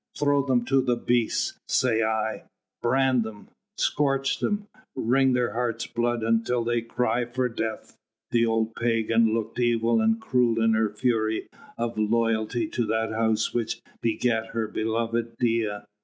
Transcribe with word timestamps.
Throw 0.17 0.43
them 0.43 0.65
to 0.65 0.81
the 0.81 0.95
beasts, 0.95 1.59
say 1.67 2.01
I!... 2.03 2.45
brand 2.81 3.21
them... 3.23 3.49
scourge 3.77 4.39
them... 4.39 4.65
wring 4.95 5.33
their 5.33 5.53
heart's 5.53 5.85
blood 5.85 6.23
until 6.23 6.63
they 6.63 6.81
cry 6.81 7.23
for 7.25 7.47
death...!" 7.47 7.99
The 8.31 8.43
old 8.43 8.73
pagan 8.75 9.31
looked 9.35 9.59
evil 9.59 10.01
and 10.01 10.19
cruel 10.19 10.59
in 10.59 10.73
her 10.73 10.89
fury 10.89 11.47
of 11.77 11.99
loyalty 11.99 12.67
to 12.69 12.85
that 12.87 13.11
house 13.11 13.53
which 13.53 13.79
begat 14.01 14.47
her 14.55 14.67
beloved 14.67 15.37
Dea. 15.37 15.81